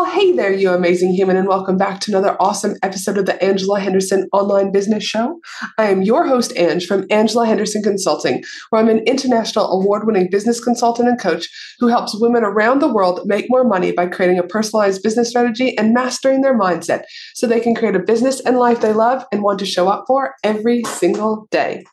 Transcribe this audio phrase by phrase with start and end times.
[0.00, 3.40] Well, hey there, you amazing human, and welcome back to another awesome episode of the
[3.44, 5.40] Angela Henderson Online Business Show.
[5.76, 10.30] I am your host, Ange, from Angela Henderson Consulting, where I'm an international award winning
[10.30, 14.38] business consultant and coach who helps women around the world make more money by creating
[14.38, 17.02] a personalized business strategy and mastering their mindset
[17.34, 20.04] so they can create a business and life they love and want to show up
[20.06, 21.84] for every single day.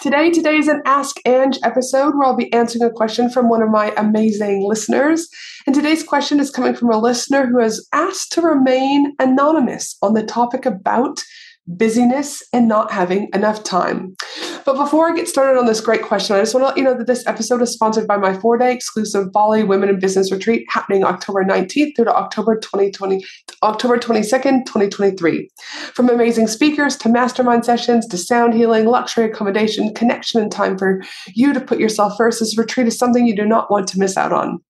[0.00, 3.62] Today, today is an Ask Ange episode where I'll be answering a question from one
[3.62, 5.28] of my amazing listeners.
[5.66, 10.14] And today's question is coming from a listener who has asked to remain anonymous on
[10.14, 11.24] the topic about
[11.66, 14.14] busyness and not having enough time.
[14.64, 16.84] But before I get started on this great question, I just want to let you
[16.84, 20.30] know that this episode is sponsored by my four day exclusive Bali Women in Business
[20.30, 23.24] Retreat happening October 19th through to October 2020,
[23.62, 25.48] October 22nd, 2023.
[25.94, 31.02] From amazing speakers to mastermind sessions to sound healing, luxury accommodation, connection, and time for
[31.34, 34.16] you to put yourself first, this retreat is something you do not want to miss
[34.16, 34.60] out on.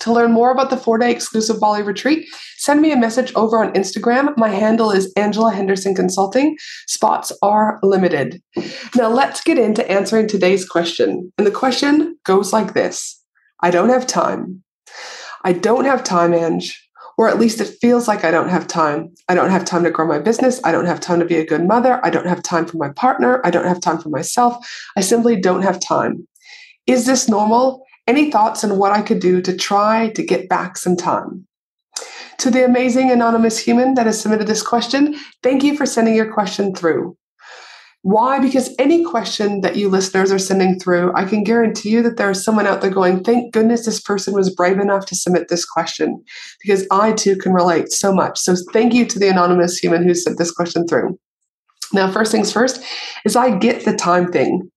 [0.00, 3.62] To learn more about the four day exclusive Bali retreat, send me a message over
[3.62, 4.36] on Instagram.
[4.36, 6.56] My handle is Angela Henderson Consulting.
[6.86, 8.40] Spots are limited.
[8.94, 11.32] Now, let's get into answering today's question.
[11.36, 13.20] And the question goes like this
[13.60, 14.62] I don't have time.
[15.44, 16.84] I don't have time, Ange.
[17.16, 19.12] Or at least it feels like I don't have time.
[19.28, 20.60] I don't have time to grow my business.
[20.62, 22.00] I don't have time to be a good mother.
[22.04, 23.40] I don't have time for my partner.
[23.44, 24.64] I don't have time for myself.
[24.96, 26.28] I simply don't have time.
[26.86, 27.84] Is this normal?
[28.08, 31.46] Any thoughts on what I could do to try to get back some time?
[32.38, 36.32] To the amazing anonymous human that has submitted this question, thank you for sending your
[36.32, 37.18] question through.
[38.02, 38.38] Why?
[38.38, 42.30] Because any question that you listeners are sending through, I can guarantee you that there
[42.30, 45.66] is someone out there going, Thank goodness this person was brave enough to submit this
[45.66, 46.24] question,
[46.62, 48.38] because I too can relate so much.
[48.38, 51.18] So thank you to the anonymous human who sent this question through.
[51.92, 52.82] Now, first things first
[53.26, 54.70] is I get the time thing.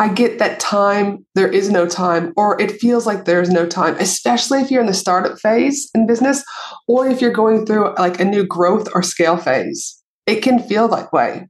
[0.00, 3.96] I get that time, there is no time, or it feels like there's no time,
[3.98, 6.42] especially if you're in the startup phase in business
[6.88, 10.02] or if you're going through like a new growth or scale phase.
[10.26, 11.48] It can feel that way.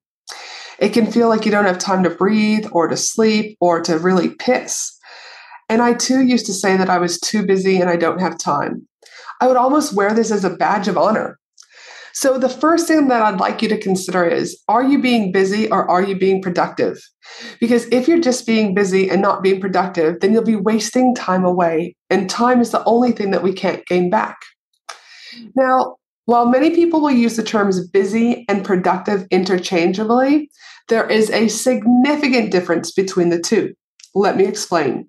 [0.81, 3.99] It can feel like you don't have time to breathe or to sleep or to
[3.99, 4.99] really piss.
[5.69, 8.37] And I too used to say that I was too busy and I don't have
[8.37, 8.89] time.
[9.41, 11.39] I would almost wear this as a badge of honor.
[12.13, 15.71] So, the first thing that I'd like you to consider is are you being busy
[15.71, 17.01] or are you being productive?
[17.61, 21.45] Because if you're just being busy and not being productive, then you'll be wasting time
[21.45, 21.97] away.
[22.09, 24.39] And time is the only thing that we can't gain back.
[25.55, 30.51] Now, while many people will use the terms busy and productive interchangeably,
[30.89, 33.75] there is a significant difference between the two.
[34.15, 35.09] Let me explain.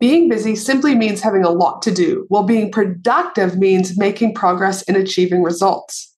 [0.00, 4.82] Being busy simply means having a lot to do, while being productive means making progress
[4.82, 6.11] and achieving results.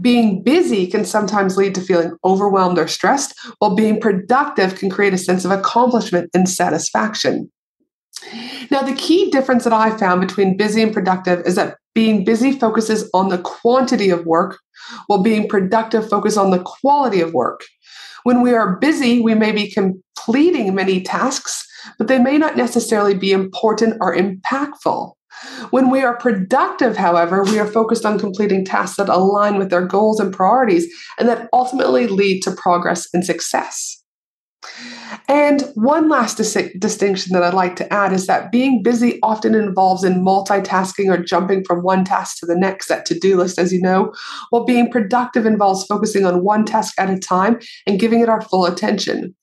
[0.00, 5.14] Being busy can sometimes lead to feeling overwhelmed or stressed, while being productive can create
[5.14, 7.50] a sense of accomplishment and satisfaction.
[8.70, 12.52] Now, the key difference that I found between busy and productive is that being busy
[12.52, 14.58] focuses on the quantity of work,
[15.06, 17.62] while being productive focuses on the quality of work.
[18.24, 21.66] When we are busy, we may be completing many tasks,
[21.98, 25.12] but they may not necessarily be important or impactful.
[25.70, 29.86] When we are productive, however, we are focused on completing tasks that align with our
[29.86, 30.86] goals and priorities
[31.18, 34.02] and that ultimately lead to progress and success.
[35.28, 39.54] And one last dis- distinction that I'd like to add is that being busy often
[39.54, 43.58] involves in multitasking or jumping from one task to the next, that to do list,
[43.58, 44.12] as you know,
[44.50, 48.42] while being productive involves focusing on one task at a time and giving it our
[48.42, 49.34] full attention.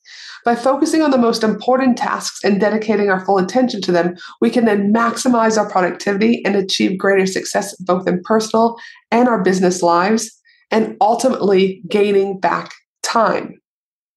[0.44, 4.50] By focusing on the most important tasks and dedicating our full attention to them, we
[4.50, 8.76] can then maximize our productivity and achieve greater success both in personal
[9.10, 10.30] and our business lives,
[10.70, 12.72] and ultimately gaining back
[13.02, 13.60] time,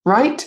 [0.04, 0.46] right?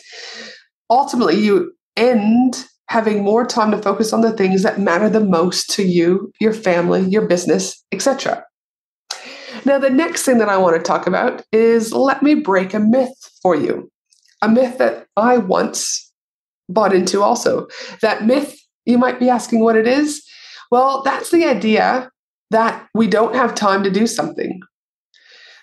[0.89, 5.69] Ultimately, you end having more time to focus on the things that matter the most
[5.69, 8.43] to you, your family, your business, etc.
[9.65, 12.79] Now, the next thing that I want to talk about is let me break a
[12.79, 13.91] myth for you.
[14.41, 16.11] A myth that I once
[16.69, 17.67] bought into also.
[18.01, 20.23] That myth, you might be asking what it is.
[20.71, 22.09] Well, that's the idea
[22.51, 24.59] that we don't have time to do something.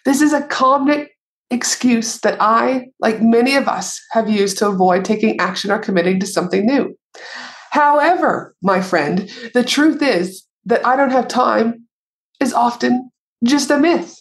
[0.05, 1.08] This is a common
[1.50, 6.20] excuse that I, like many of us, have used to avoid taking action or committing
[6.20, 6.96] to something new.
[7.70, 11.87] However, my friend, the truth is that I don't have time
[12.40, 13.11] is often
[13.44, 14.20] just a myth.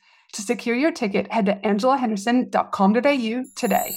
[0.33, 3.91] To secure your ticket, head to angelahenderson.com.au today.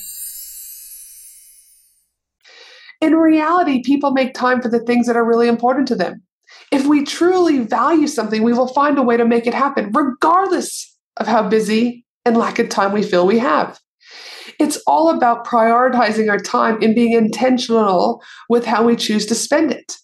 [3.00, 6.22] In reality, people make time for the things that are really important to them.
[6.70, 10.96] If we truly value something, we will find a way to make it happen, regardless
[11.18, 13.78] of how busy and lack of time we feel we have.
[14.58, 19.72] It's all about prioritizing our time and being intentional with how we choose to spend
[19.72, 19.96] it.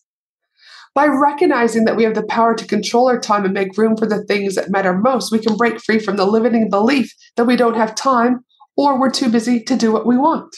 [0.95, 4.07] By recognizing that we have the power to control our time and make room for
[4.07, 7.57] the things that matter most, we can break free from the limiting belief that we
[7.57, 8.45] don't have time
[8.77, 10.57] or we're too busy to do what we want.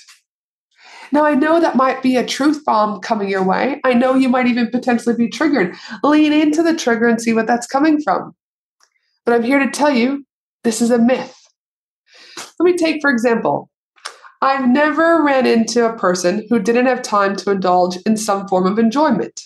[1.13, 3.81] Now, I know that might be a truth bomb coming your way.
[3.85, 5.77] I know you might even potentially be triggered.
[6.03, 8.35] Lean into the trigger and see what that's coming from.
[9.27, 10.25] But I'm here to tell you
[10.65, 11.37] this is a myth.
[12.59, 13.69] Let me take, for example,
[14.41, 18.67] I've never ran into a person who didn't have time to indulge in some form
[18.67, 19.39] of enjoyment.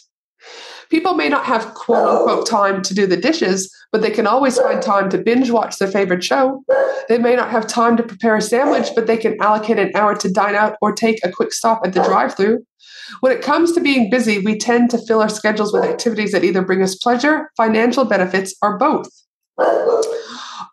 [0.90, 2.44] People may not have quote unquote oh.
[2.44, 5.90] time to do the dishes, but they can always find time to binge watch their
[5.90, 6.64] favorite show.
[7.08, 10.16] They may not have time to prepare a sandwich, but they can allocate an hour
[10.16, 12.64] to dine out or take a quick stop at the drive through.
[13.20, 16.44] When it comes to being busy, we tend to fill our schedules with activities that
[16.44, 19.08] either bring us pleasure, financial benefits, or both.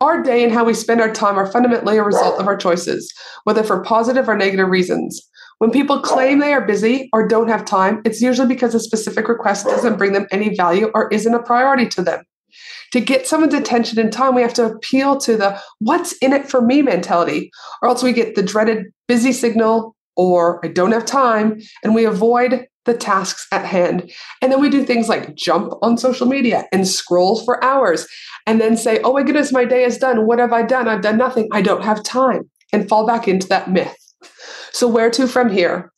[0.01, 3.13] Our day and how we spend our time are fundamentally a result of our choices,
[3.45, 5.21] whether for positive or negative reasons.
[5.63, 9.29] When people claim they are busy or don't have time, it's usually because a specific
[9.29, 12.25] request doesn't bring them any value or isn't a priority to them.
[12.91, 16.49] To get someone's attention and time, we have to appeal to the what's in it
[16.49, 17.49] for me mentality,
[17.81, 22.03] or else we get the dreaded busy signal or I don't have time, and we
[22.03, 24.11] avoid the tasks at hand.
[24.41, 28.05] And then we do things like jump on social media and scroll for hours
[28.45, 30.27] and then say, oh my goodness, my day is done.
[30.27, 30.89] What have I done?
[30.89, 31.47] I've done nothing.
[31.53, 32.49] I don't have time.
[32.73, 34.02] And fall back into that myth.
[34.73, 35.91] So, where to from here?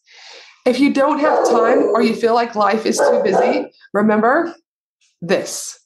[0.65, 4.53] If you don't have time or you feel like life is too busy, remember
[5.21, 5.79] this.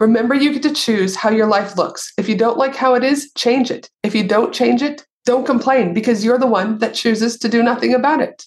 [0.00, 2.12] Remember, you get to choose how your life looks.
[2.18, 3.90] If you don't like how it is, change it.
[4.02, 7.62] If you don't change it, don't complain because you're the one that chooses to do
[7.62, 8.44] nothing about it.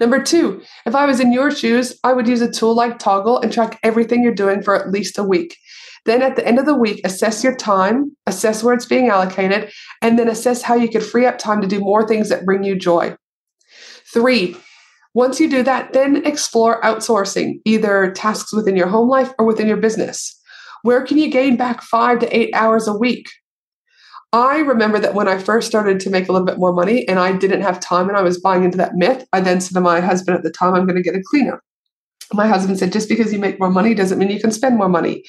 [0.00, 3.42] Number two, if I was in your shoes, I would use a tool like Toggl
[3.42, 5.56] and track everything you're doing for at least a week.
[6.04, 9.72] Then at the end of the week, assess your time, assess where it's being allocated,
[10.02, 12.62] and then assess how you could free up time to do more things that bring
[12.62, 13.16] you joy.
[14.12, 14.56] Three,
[15.14, 19.68] once you do that, then explore outsourcing, either tasks within your home life or within
[19.68, 20.38] your business.
[20.82, 23.30] Where can you gain back five to eight hours a week?
[24.32, 27.20] I remember that when I first started to make a little bit more money and
[27.20, 29.80] I didn't have time and I was buying into that myth, I then said to
[29.80, 31.62] my husband at the time, I'm going to get a cleaner
[32.34, 34.88] my husband said, just because you make more money doesn't mean you can spend more
[34.88, 35.24] money.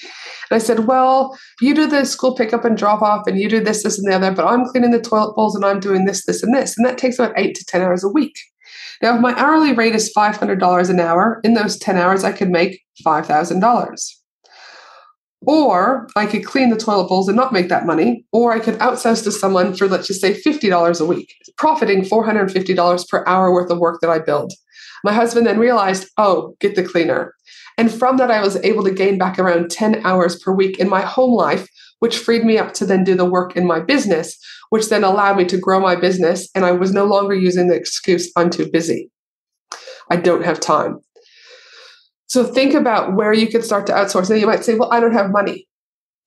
[0.49, 3.63] And I said, well, you do the school pickup and drop off, and you do
[3.63, 6.25] this, this, and the other, but I'm cleaning the toilet bowls and I'm doing this,
[6.25, 6.77] this, and this.
[6.77, 8.37] And that takes about eight to 10 hours a week.
[9.01, 12.49] Now, if my hourly rate is $500 an hour, in those 10 hours, I could
[12.49, 14.15] make $5,000.
[15.47, 18.75] Or I could clean the toilet bowls and not make that money, or I could
[18.79, 23.69] outsource to someone for, let's just say, $50 a week, profiting $450 per hour worth
[23.69, 24.53] of work that I build.
[25.05, 27.35] My husband then realized, oh, get the cleaner.
[27.77, 30.89] And from that, I was able to gain back around 10 hours per week in
[30.89, 31.69] my home life,
[31.99, 34.35] which freed me up to then do the work in my business,
[34.71, 36.49] which then allowed me to grow my business.
[36.55, 39.11] And I was no longer using the excuse, I'm too busy.
[40.09, 40.97] I don't have time.
[42.25, 44.31] So think about where you could start to outsource.
[44.31, 45.67] And you might say, well, I don't have money.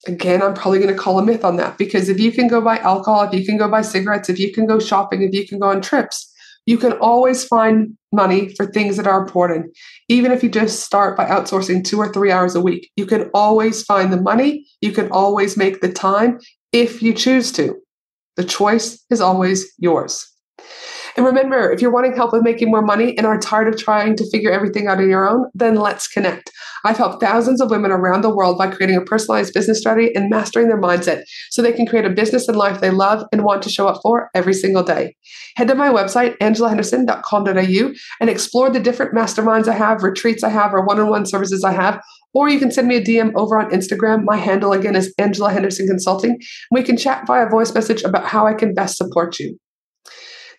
[0.07, 2.61] Again, I'm probably going to call a myth on that because if you can go
[2.61, 5.45] buy alcohol, if you can go buy cigarettes, if you can go shopping, if you
[5.45, 6.33] can go on trips,
[6.65, 9.75] you can always find money for things that are important.
[10.07, 13.29] Even if you just start by outsourcing two or three hours a week, you can
[13.33, 14.65] always find the money.
[14.81, 16.39] You can always make the time
[16.71, 17.75] if you choose to.
[18.35, 20.25] The choice is always yours.
[21.15, 24.15] And remember, if you're wanting help with making more money and are tired of trying
[24.15, 26.51] to figure everything out on your own, then let's connect.
[26.85, 30.29] I've helped thousands of women around the world by creating a personalized business strategy and
[30.29, 33.61] mastering their mindset so they can create a business and life they love and want
[33.63, 35.15] to show up for every single day.
[35.57, 40.73] Head to my website, angelahenderson.com.au, and explore the different masterminds I have, retreats I have,
[40.73, 42.01] or one on one services I have.
[42.33, 44.23] Or you can send me a DM over on Instagram.
[44.23, 46.39] My handle again is Angela Henderson Consulting.
[46.71, 49.59] We can chat via voice message about how I can best support you